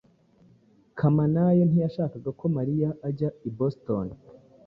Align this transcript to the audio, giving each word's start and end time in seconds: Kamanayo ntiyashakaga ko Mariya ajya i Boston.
Kamanayo 0.97 1.63
ntiyashakaga 1.65 2.29
ko 2.39 2.45
Mariya 2.57 2.89
ajya 3.07 3.29
i 3.47 3.49
Boston. 3.57 4.07